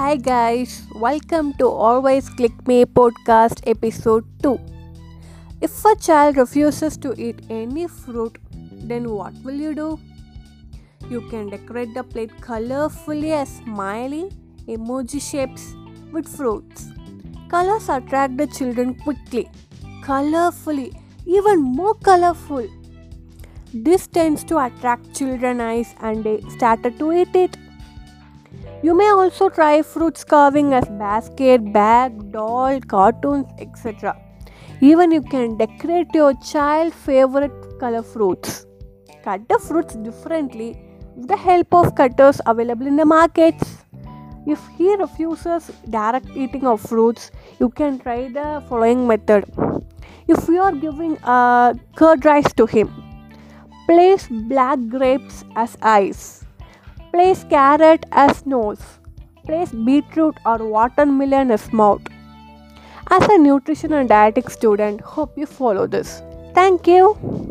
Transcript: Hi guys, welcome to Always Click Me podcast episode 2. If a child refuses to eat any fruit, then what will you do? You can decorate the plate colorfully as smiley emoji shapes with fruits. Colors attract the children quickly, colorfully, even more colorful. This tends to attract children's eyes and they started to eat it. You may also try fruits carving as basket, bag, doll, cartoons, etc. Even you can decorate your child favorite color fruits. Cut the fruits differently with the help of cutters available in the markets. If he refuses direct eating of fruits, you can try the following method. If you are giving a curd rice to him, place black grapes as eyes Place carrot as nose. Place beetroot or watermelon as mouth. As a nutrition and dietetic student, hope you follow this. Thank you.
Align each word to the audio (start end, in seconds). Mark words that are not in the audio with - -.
Hi 0.00 0.16
guys, 0.16 0.84
welcome 0.94 1.52
to 1.58 1.66
Always 1.68 2.30
Click 2.30 2.52
Me 2.66 2.86
podcast 2.86 3.58
episode 3.66 4.24
2. 4.42 4.58
If 5.60 5.84
a 5.84 5.94
child 5.94 6.38
refuses 6.38 6.96
to 7.02 7.12
eat 7.20 7.42
any 7.50 7.86
fruit, 7.86 8.38
then 8.88 9.10
what 9.10 9.34
will 9.44 9.60
you 9.66 9.74
do? 9.74 10.00
You 11.10 11.20
can 11.28 11.50
decorate 11.50 11.92
the 11.92 12.02
plate 12.02 12.32
colorfully 12.40 13.32
as 13.42 13.50
smiley 13.56 14.30
emoji 14.66 15.20
shapes 15.20 15.74
with 16.12 16.26
fruits. 16.34 16.90
Colors 17.50 17.90
attract 17.90 18.38
the 18.38 18.46
children 18.46 18.94
quickly, 18.94 19.50
colorfully, 20.02 20.98
even 21.26 21.60
more 21.60 21.94
colorful. 21.94 22.66
This 23.74 24.06
tends 24.06 24.44
to 24.44 24.64
attract 24.64 25.14
children's 25.14 25.60
eyes 25.60 25.94
and 26.00 26.24
they 26.24 26.40
started 26.56 26.98
to 27.00 27.12
eat 27.12 27.36
it. 27.36 27.58
You 28.82 28.94
may 28.94 29.08
also 29.10 29.50
try 29.50 29.82
fruits 29.82 30.24
carving 30.24 30.72
as 30.72 30.88
basket, 30.88 31.70
bag, 31.70 32.32
doll, 32.32 32.80
cartoons, 32.80 33.44
etc. 33.58 34.16
Even 34.80 35.12
you 35.12 35.20
can 35.20 35.58
decorate 35.58 36.14
your 36.14 36.32
child 36.36 36.94
favorite 36.94 37.52
color 37.78 38.02
fruits. 38.02 38.64
Cut 39.22 39.46
the 39.50 39.58
fruits 39.58 39.96
differently 39.96 40.80
with 41.14 41.28
the 41.28 41.36
help 41.36 41.74
of 41.74 41.94
cutters 41.94 42.40
available 42.46 42.86
in 42.86 42.96
the 42.96 43.04
markets. 43.04 43.84
If 44.46 44.66
he 44.78 44.96
refuses 44.96 45.70
direct 45.90 46.30
eating 46.34 46.66
of 46.66 46.80
fruits, 46.80 47.30
you 47.58 47.68
can 47.68 47.98
try 47.98 48.28
the 48.28 48.64
following 48.66 49.06
method. 49.06 49.44
If 50.26 50.48
you 50.48 50.62
are 50.62 50.72
giving 50.72 51.18
a 51.24 51.74
curd 51.96 52.24
rice 52.24 52.50
to 52.54 52.64
him, 52.64 52.88
place 53.86 54.26
black 54.30 54.78
grapes 54.88 55.44
as 55.54 55.76
eyes 55.82 56.46
Place 57.12 57.44
carrot 57.50 58.06
as 58.12 58.46
nose. 58.46 58.80
Place 59.44 59.72
beetroot 59.72 60.36
or 60.46 60.58
watermelon 60.58 61.50
as 61.50 61.72
mouth. 61.72 62.02
As 63.10 63.26
a 63.28 63.36
nutrition 63.36 63.92
and 63.92 64.08
dietetic 64.08 64.48
student, 64.48 65.00
hope 65.00 65.36
you 65.36 65.46
follow 65.46 65.88
this. 65.88 66.22
Thank 66.54 66.86
you. 66.86 67.49